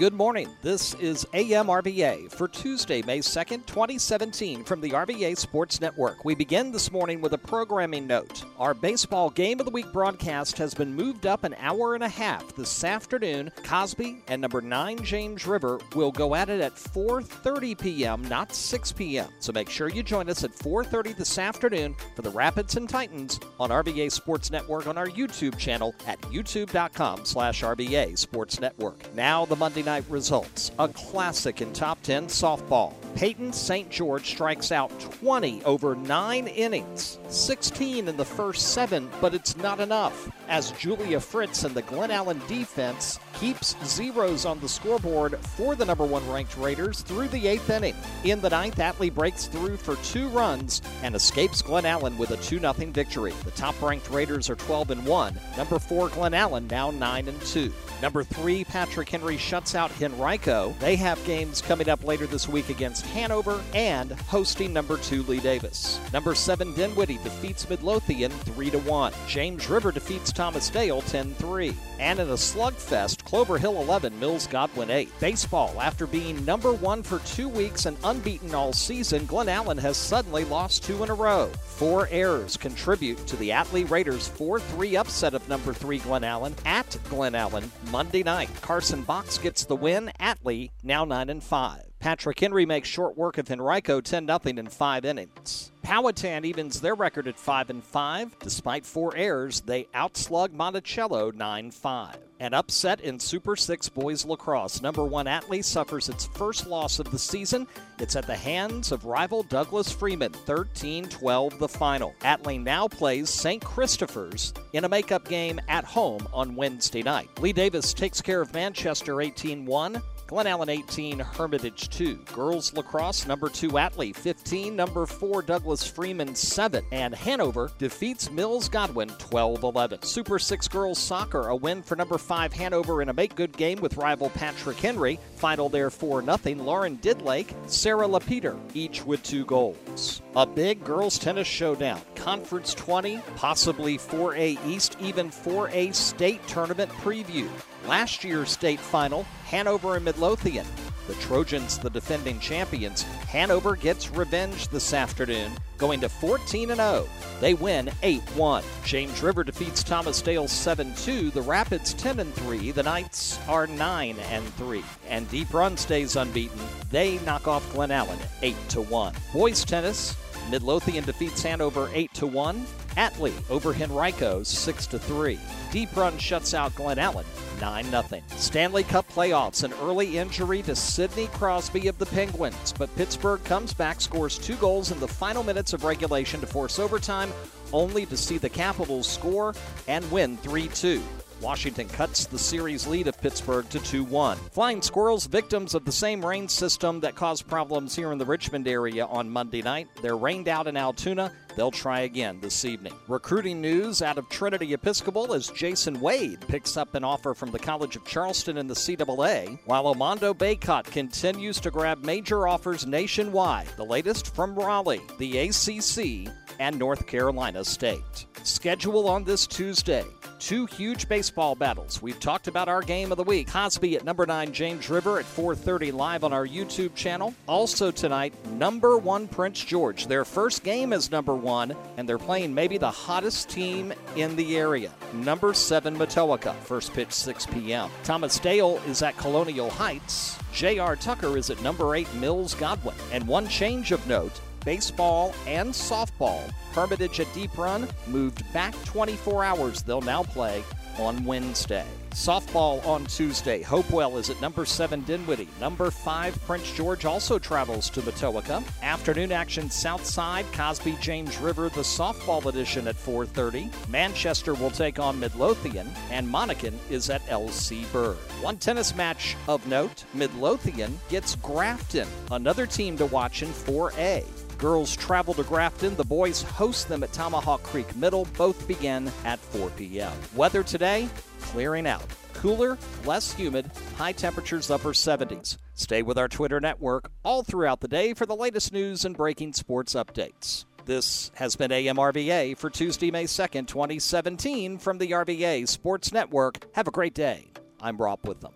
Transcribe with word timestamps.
Good 0.00 0.14
morning. 0.14 0.48
This 0.62 0.94
is 0.94 1.26
AM 1.34 1.66
RVA 1.66 2.32
for 2.32 2.48
Tuesday, 2.48 3.02
May 3.02 3.18
2nd, 3.18 3.66
2017, 3.66 4.64
from 4.64 4.80
the 4.80 4.92
RVA 4.92 5.36
Sports 5.36 5.78
Network. 5.78 6.24
We 6.24 6.34
begin 6.34 6.72
this 6.72 6.90
morning 6.90 7.20
with 7.20 7.34
a 7.34 7.38
programming 7.38 8.06
note. 8.06 8.44
Our 8.58 8.72
baseball 8.72 9.28
game 9.28 9.60
of 9.60 9.66
the 9.66 9.72
week 9.72 9.92
broadcast 9.92 10.56
has 10.56 10.72
been 10.72 10.94
moved 10.94 11.26
up 11.26 11.44
an 11.44 11.54
hour 11.58 11.94
and 11.94 12.02
a 12.02 12.08
half 12.08 12.56
this 12.56 12.82
afternoon. 12.82 13.52
Cosby 13.62 14.22
and 14.28 14.40
number 14.40 14.62
9 14.62 15.04
James 15.04 15.46
River 15.46 15.78
will 15.94 16.12
go 16.12 16.34
at 16.34 16.48
it 16.48 16.62
at 16.62 16.76
4:30 16.76 17.78
p.m., 17.78 18.22
not 18.22 18.54
6 18.54 18.92
p.m. 18.92 19.28
So 19.38 19.52
make 19.52 19.68
sure 19.68 19.90
you 19.90 20.02
join 20.02 20.30
us 20.30 20.44
at 20.44 20.56
4:30 20.56 21.14
this 21.14 21.36
afternoon 21.36 21.94
for 22.16 22.22
the 22.22 22.30
Rapids 22.30 22.74
and 22.78 22.88
Titans 22.88 23.38
on 23.58 23.68
RVA 23.68 24.10
Sports 24.10 24.50
Network 24.50 24.86
on 24.86 24.96
our 24.96 25.08
YouTube 25.08 25.58
channel 25.58 25.94
at 26.06 26.18
youtube.com/slash 26.22 27.62
RVA 27.62 28.16
Sports 28.16 28.60
Network. 28.60 29.14
Now 29.14 29.44
the 29.44 29.56
Monday 29.56 29.82
night 29.82 29.89
results. 30.08 30.70
A 30.78 30.88
classic 30.88 31.60
in 31.60 31.72
top 31.72 32.00
10 32.02 32.26
softball. 32.26 32.94
Peyton 33.14 33.52
St. 33.52 33.90
George 33.90 34.26
strikes 34.26 34.70
out 34.72 34.90
20 35.00 35.64
over 35.64 35.94
nine 35.96 36.46
innings, 36.46 37.18
16 37.28 38.08
in 38.08 38.16
the 38.16 38.24
first 38.24 38.72
seven, 38.72 39.10
but 39.20 39.34
it's 39.34 39.56
not 39.56 39.80
enough 39.80 40.30
as 40.48 40.70
Julia 40.72 41.20
Fritz 41.20 41.64
and 41.64 41.74
the 41.74 41.82
Glen 41.82 42.10
Allen 42.10 42.40
defense 42.46 43.18
keeps 43.40 43.74
zeros 43.86 44.44
on 44.44 44.60
the 44.60 44.68
scoreboard 44.68 45.38
for 45.38 45.74
the 45.74 45.84
number 45.84 46.04
one 46.04 46.28
ranked 46.28 46.58
Raiders 46.58 47.00
through 47.00 47.28
the 47.28 47.48
eighth 47.48 47.70
inning. 47.70 47.96
In 48.22 48.38
the 48.42 48.50
ninth, 48.50 48.76
Atlee 48.76 49.12
breaks 49.12 49.46
through 49.46 49.78
for 49.78 49.96
two 49.96 50.28
runs 50.28 50.82
and 51.02 51.14
escapes 51.14 51.62
Glen 51.62 51.86
Allen 51.86 52.18
with 52.18 52.32
a 52.32 52.36
2 52.36 52.60
0 52.60 52.72
victory. 52.92 53.32
The 53.44 53.50
top 53.52 53.80
ranked 53.80 54.10
Raiders 54.10 54.50
are 54.50 54.56
12 54.56 54.90
and 54.90 55.06
1. 55.06 55.40
Number 55.56 55.78
four, 55.78 56.10
Glen 56.10 56.34
Allen, 56.34 56.66
now 56.66 56.90
9 56.90 57.28
and 57.28 57.40
2. 57.42 57.72
Number 58.02 58.24
three, 58.24 58.64
Patrick 58.64 59.08
Henry 59.08 59.36
shuts 59.36 59.74
out 59.74 59.90
Henrico. 60.00 60.74
They 60.78 60.96
have 60.96 61.22
games 61.24 61.60
coming 61.60 61.88
up 61.88 62.02
later 62.04 62.26
this 62.26 62.48
week 62.48 62.70
against 62.70 63.04
Hanover 63.06 63.62
and 63.74 64.12
hosting 64.12 64.72
number 64.72 64.96
two, 64.98 65.22
Lee 65.24 65.40
Davis. 65.40 66.00
Number 66.12 66.34
seven, 66.34 66.74
Dinwiddie 66.74 67.18
defeats 67.18 67.68
Midlothian 67.68 68.30
3 68.30 68.70
1. 68.70 69.12
James 69.28 69.68
River 69.68 69.92
defeats 69.92 70.32
Thomas 70.32 70.70
Dale 70.70 71.02
10 71.02 71.34
3. 71.34 71.76
And 71.98 72.18
in 72.18 72.30
a 72.30 72.34
slugfest, 72.34 73.24
Clover 73.30 73.58
Hill 73.58 73.80
11, 73.80 74.18
Mills 74.18 74.48
Godwin 74.48 74.90
8. 74.90 75.20
Baseball, 75.20 75.80
after 75.80 76.04
being 76.08 76.44
number 76.44 76.72
one 76.72 77.00
for 77.00 77.20
two 77.20 77.48
weeks 77.48 77.86
and 77.86 77.96
unbeaten 78.02 78.56
all 78.56 78.72
season, 78.72 79.24
Glen 79.26 79.48
Allen 79.48 79.78
has 79.78 79.96
suddenly 79.96 80.42
lost 80.44 80.82
two 80.82 81.04
in 81.04 81.10
a 81.10 81.14
row. 81.14 81.46
Four 81.64 82.08
errors 82.10 82.56
contribute 82.56 83.24
to 83.28 83.36
the 83.36 83.50
Atlee 83.50 83.88
Raiders 83.88 84.26
4 84.26 84.58
3 84.58 84.96
upset 84.96 85.34
of 85.34 85.48
number 85.48 85.72
three 85.72 85.98
Glen 85.98 86.24
Allen 86.24 86.56
at 86.66 86.98
Glen 87.08 87.36
Allen 87.36 87.70
Monday 87.92 88.24
night. 88.24 88.50
Carson 88.62 89.02
Box 89.02 89.38
gets 89.38 89.64
the 89.64 89.76
win. 89.76 90.10
Atlee 90.18 90.72
now 90.82 91.04
9 91.04 91.30
and 91.30 91.40
5. 91.44 91.89
Patrick 92.00 92.40
Henry 92.40 92.64
makes 92.64 92.88
short 92.88 93.18
work 93.18 93.36
of 93.36 93.50
Henrico 93.50 94.00
10 94.00 94.26
0 94.26 94.40
in 94.44 94.68
five 94.68 95.04
innings. 95.04 95.70
Powhatan 95.82 96.46
evens 96.46 96.80
their 96.80 96.94
record 96.94 97.28
at 97.28 97.38
5 97.38 97.68
and 97.68 97.84
5. 97.84 98.38
Despite 98.38 98.86
four 98.86 99.14
errors, 99.16 99.60
they 99.60 99.86
outslug 99.94 100.52
Monticello 100.52 101.30
9 101.30 101.70
5. 101.70 102.16
An 102.40 102.54
upset 102.54 103.02
in 103.02 103.20
Super 103.20 103.54
6 103.54 103.90
boys 103.90 104.24
lacrosse. 104.24 104.80
Number 104.80 105.04
1 105.04 105.26
Atlee 105.26 105.62
suffers 105.62 106.08
its 106.08 106.24
first 106.24 106.66
loss 106.66 107.00
of 107.00 107.10
the 107.10 107.18
season. 107.18 107.66
It's 107.98 108.16
at 108.16 108.26
the 108.26 108.36
hands 108.36 108.92
of 108.92 109.04
rival 109.04 109.42
Douglas 109.42 109.92
Freeman, 109.92 110.32
13 110.32 111.04
12 111.04 111.58
the 111.58 111.68
final. 111.68 112.14
Atlee 112.20 112.62
now 112.62 112.88
plays 112.88 113.28
St. 113.28 113.62
Christopher's 113.62 114.54
in 114.72 114.84
a 114.84 114.88
makeup 114.88 115.28
game 115.28 115.60
at 115.68 115.84
home 115.84 116.26
on 116.32 116.56
Wednesday 116.56 117.02
night. 117.02 117.28
Lee 117.40 117.52
Davis 117.52 117.92
takes 117.92 118.22
care 118.22 118.40
of 118.40 118.54
Manchester 118.54 119.20
18 119.20 119.66
1. 119.66 120.02
Glen 120.30 120.46
Allen 120.46 120.68
18, 120.68 121.18
Hermitage 121.18 121.88
2. 121.88 122.14
Girls 122.32 122.72
lacrosse, 122.72 123.26
number 123.26 123.48
2 123.48 123.70
Atlee 123.70 124.14
15, 124.14 124.76
number 124.76 125.04
4 125.04 125.42
Douglas 125.42 125.84
Freeman 125.84 126.36
7. 126.36 126.84
And 126.92 127.12
Hanover 127.16 127.72
defeats 127.78 128.30
Mills 128.30 128.68
Godwin 128.68 129.08
12 129.18 129.64
11. 129.64 130.02
Super 130.02 130.38
6 130.38 130.68
girls 130.68 131.00
soccer, 131.00 131.48
a 131.48 131.56
win 131.56 131.82
for 131.82 131.96
number 131.96 132.16
5 132.16 132.52
Hanover 132.52 133.02
in 133.02 133.08
a 133.08 133.12
make 133.12 133.34
good 133.34 133.56
game 133.56 133.80
with 133.80 133.96
rival 133.96 134.30
Patrick 134.30 134.76
Henry. 134.76 135.18
Final 135.34 135.68
there 135.68 135.90
4 135.90 136.22
0. 136.22 136.38
Lauren 136.62 136.96
Didlake, 136.98 137.52
Sarah 137.68 138.06
Lapeter, 138.06 138.56
each 138.72 139.04
with 139.04 139.24
two 139.24 139.44
goals. 139.46 140.22
A 140.36 140.46
big 140.46 140.84
girls 140.84 141.18
tennis 141.18 141.48
showdown. 141.48 142.00
Conference 142.14 142.72
20, 142.74 143.20
possibly 143.34 143.98
4A 143.98 144.64
East, 144.64 144.96
even 145.00 145.28
4A 145.28 145.92
state 145.92 146.46
tournament 146.46 146.88
preview. 147.02 147.48
Last 147.90 148.22
year's 148.22 148.52
state 148.52 148.78
final, 148.78 149.24
Hanover 149.46 149.96
and 149.96 150.04
Midlothian. 150.04 150.64
The 151.08 151.14
Trojans, 151.14 151.76
the 151.76 151.90
defending 151.90 152.38
champions. 152.38 153.02
Hanover 153.02 153.74
gets 153.74 154.12
revenge 154.12 154.68
this 154.68 154.94
afternoon, 154.94 155.50
going 155.76 155.98
to 156.02 156.08
14 156.08 156.68
0. 156.68 157.08
They 157.40 157.54
win 157.54 157.90
8 158.04 158.22
1. 158.36 158.62
James 158.84 159.20
River 159.24 159.42
defeats 159.42 159.82
Thomas 159.82 160.22
Dale 160.22 160.46
7 160.46 160.94
2. 160.94 161.30
The 161.30 161.42
Rapids 161.42 161.92
10 161.94 162.30
3. 162.30 162.70
The 162.70 162.84
Knights 162.84 163.40
are 163.48 163.66
9 163.66 164.14
3. 164.14 164.84
And 165.08 165.28
Deep 165.28 165.52
Run 165.52 165.76
stays 165.76 166.14
unbeaten. 166.14 166.60
They 166.92 167.18
knock 167.24 167.48
off 167.48 167.72
Glen 167.72 167.90
Allen 167.90 168.20
8 168.42 168.54
1. 168.54 169.14
Boys 169.32 169.64
tennis, 169.64 170.16
Midlothian 170.48 171.02
defeats 171.02 171.42
Hanover 171.42 171.90
8 171.92 172.22
1. 172.22 172.66
Atlee 172.90 173.50
over 173.50 173.74
Henrico 173.74 174.44
6 174.44 174.86
3. 174.86 175.40
Deep 175.72 175.96
Run 175.96 176.16
shuts 176.18 176.54
out 176.54 176.72
Glen 176.76 177.00
Allen 177.00 177.26
9 177.60 177.84
0. 177.84 178.04
Stanley 178.28 178.82
Cup 178.84 179.08
playoffs, 179.12 179.64
an 179.64 179.72
early 179.82 180.18
injury 180.18 180.62
to 180.62 180.74
Sidney 180.74 181.26
Crosby 181.28 181.88
of 181.88 181.98
the 181.98 182.06
Penguins, 182.06 182.72
but 182.78 182.94
Pittsburgh 182.96 183.42
comes 183.44 183.74
back, 183.74 184.00
scores 184.00 184.38
two 184.38 184.56
goals 184.56 184.90
in 184.90 185.00
the 185.00 185.08
final 185.08 185.42
minutes 185.42 185.72
of 185.72 185.84
regulation 185.84 186.40
to 186.40 186.46
force 186.46 186.78
overtime, 186.78 187.32
only 187.72 188.06
to 188.06 188.16
see 188.16 188.38
the 188.38 188.48
Capitals 188.48 189.08
score 189.08 189.54
and 189.88 190.10
win 190.10 190.36
3 190.38 190.68
2. 190.68 191.02
Washington 191.40 191.88
cuts 191.88 192.26
the 192.26 192.38
series 192.38 192.86
lead 192.86 193.08
of 193.08 193.20
Pittsburgh 193.20 193.68
to 193.70 193.80
2 193.80 194.04
1. 194.04 194.36
Flying 194.52 194.82
Squirrels, 194.82 195.26
victims 195.26 195.74
of 195.74 195.84
the 195.84 195.92
same 195.92 196.24
rain 196.24 196.48
system 196.48 197.00
that 197.00 197.14
caused 197.14 197.48
problems 197.48 197.96
here 197.96 198.12
in 198.12 198.18
the 198.18 198.26
Richmond 198.26 198.68
area 198.68 199.06
on 199.06 199.30
Monday 199.30 199.62
night. 199.62 199.88
They're 200.02 200.16
rained 200.16 200.48
out 200.48 200.66
in 200.66 200.76
Altoona. 200.76 201.32
They'll 201.56 201.70
try 201.70 202.00
again 202.00 202.40
this 202.40 202.64
evening. 202.64 202.92
Recruiting 203.08 203.60
news 203.60 204.02
out 204.02 204.18
of 204.18 204.28
Trinity 204.28 204.72
Episcopal 204.74 205.32
as 205.32 205.48
Jason 205.48 206.00
Wade 206.00 206.40
picks 206.46 206.76
up 206.76 206.94
an 206.94 207.04
offer 207.04 207.34
from 207.34 207.50
the 207.50 207.58
College 207.58 207.96
of 207.96 208.04
Charleston 208.04 208.58
in 208.58 208.66
the 208.66 208.74
CAA, 208.74 209.58
while 209.64 209.86
Armando 209.86 210.32
Bacot 210.34 210.84
continues 210.84 211.58
to 211.60 211.70
grab 211.70 212.04
major 212.04 212.46
offers 212.46 212.86
nationwide. 212.86 213.68
The 213.76 213.84
latest 213.84 214.34
from 214.34 214.54
Raleigh, 214.54 215.00
the 215.18 215.38
ACC, 215.38 216.32
and 216.58 216.78
North 216.78 217.06
Carolina 217.06 217.64
State. 217.64 218.26
Schedule 218.42 219.08
on 219.08 219.24
this 219.24 219.46
Tuesday. 219.46 220.04
Two 220.40 220.64
huge 220.64 221.06
baseball 221.06 221.54
battles. 221.54 222.00
We've 222.00 222.18
talked 222.18 222.48
about 222.48 222.66
our 222.66 222.80
game 222.80 223.12
of 223.12 223.18
the 223.18 223.24
week. 223.24 223.48
Cosby 223.48 223.96
at 223.96 224.04
number 224.04 224.24
9 224.24 224.52
James 224.52 224.88
River 224.88 225.18
at 225.18 225.26
4:30 225.26 225.92
live 225.92 226.24
on 226.24 226.32
our 226.32 226.46
YouTube 226.46 226.94
channel. 226.94 227.34
Also 227.46 227.90
tonight, 227.90 228.32
number 228.52 228.96
1 228.96 229.28
Prince 229.28 229.62
George. 229.62 230.06
Their 230.06 230.24
first 230.24 230.64
game 230.64 230.94
is 230.94 231.10
number 231.10 231.34
1 231.34 231.76
and 231.98 232.08
they're 232.08 232.16
playing 232.16 232.54
maybe 232.54 232.78
the 232.78 232.90
hottest 232.90 233.50
team 233.50 233.92
in 234.16 234.34
the 234.34 234.56
area. 234.56 234.90
Number 235.12 235.52
7 235.52 235.94
Matoaca. 235.94 236.54
First 236.62 236.94
pitch 236.94 237.12
6 237.12 237.44
p.m. 237.46 237.90
Thomas 238.02 238.38
Dale 238.38 238.80
is 238.86 239.02
at 239.02 239.18
Colonial 239.18 239.68
Heights. 239.68 240.38
J.R. 240.54 240.96
Tucker 240.96 241.36
is 241.36 241.50
at 241.50 241.62
number 241.62 241.94
8 241.94 242.12
Mills 242.14 242.54
Godwin. 242.54 242.96
And 243.12 243.28
one 243.28 243.46
change 243.46 243.92
of 243.92 244.06
note, 244.06 244.40
baseball, 244.64 245.34
and 245.46 245.70
softball. 245.72 246.40
Hermitage 246.72 247.20
at 247.20 247.32
Deep 247.34 247.56
Run 247.58 247.88
moved 248.06 248.50
back 248.52 248.74
24 248.84 249.44
hours. 249.44 249.82
They'll 249.82 250.00
now 250.00 250.22
play 250.22 250.62
on 250.98 251.24
Wednesday. 251.24 251.86
Softball 252.10 252.84
on 252.84 253.06
Tuesday. 253.06 253.62
Hopewell 253.62 254.18
is 254.18 254.30
at 254.30 254.40
number 254.40 254.64
7 254.64 255.02
Dinwiddie. 255.02 255.48
Number 255.60 255.90
5 255.90 256.40
Prince 256.44 256.72
George 256.72 257.04
also 257.04 257.38
travels 257.38 257.88
to 257.90 258.02
Matoaca. 258.02 258.64
Afternoon 258.82 259.30
action 259.30 259.70
Southside, 259.70 260.44
Cosby 260.52 260.98
James 261.00 261.38
River, 261.38 261.68
the 261.68 261.82
softball 261.82 262.44
edition 262.46 262.88
at 262.88 262.96
4:30. 262.96 263.70
Manchester 263.88 264.54
will 264.54 264.70
take 264.70 264.98
on 264.98 265.20
Midlothian 265.20 265.88
and 266.10 266.26
Monacan 266.26 266.74
is 266.90 267.10
at 267.10 267.26
LC 267.28 267.84
Bird. 267.92 268.18
One 268.42 268.58
tennis 268.58 268.94
match 268.94 269.36
of 269.48 269.66
note, 269.68 270.04
Midlothian 270.12 270.98
gets 271.08 271.36
Grafton, 271.36 272.08
another 272.32 272.66
team 272.66 272.96
to 272.96 273.06
watch 273.06 273.42
in 273.42 273.50
4A. 273.52 274.24
Girls 274.60 274.94
travel 274.94 275.32
to 275.34 275.42
Grafton. 275.42 275.96
The 275.96 276.04
boys 276.04 276.42
host 276.42 276.88
them 276.88 277.02
at 277.02 277.12
Tomahawk 277.14 277.62
Creek 277.62 277.96
Middle. 277.96 278.26
Both 278.36 278.68
begin 278.68 279.10
at 279.24 279.38
4 279.38 279.70
p.m. 279.70 280.12
Weather 280.36 280.62
today, 280.62 281.08
clearing 281.40 281.86
out. 281.86 282.04
Cooler, 282.34 282.76
less 283.06 283.32
humid, 283.32 283.70
high 283.96 284.12
temperatures 284.12 284.70
upper 284.70 284.90
70s. 284.90 285.56
Stay 285.74 286.02
with 286.02 286.18
our 286.18 286.28
Twitter 286.28 286.60
network 286.60 287.10
all 287.24 287.42
throughout 287.42 287.80
the 287.80 287.88
day 287.88 288.12
for 288.12 288.26
the 288.26 288.36
latest 288.36 288.70
news 288.70 289.06
and 289.06 289.16
breaking 289.16 289.54
sports 289.54 289.94
updates. 289.94 290.66
This 290.84 291.30
has 291.34 291.56
been 291.56 291.70
AMRVA 291.70 292.56
for 292.58 292.68
Tuesday, 292.68 293.10
May 293.10 293.24
2nd, 293.24 293.66
2017, 293.66 294.78
from 294.78 294.98
the 294.98 295.12
RVA 295.12 295.66
Sports 295.68 296.12
Network. 296.12 296.66
Have 296.74 296.88
a 296.88 296.90
great 296.90 297.14
day. 297.14 297.50
I'm 297.80 297.96
Rob 297.96 298.26
with 298.26 298.40
them. 298.40 298.52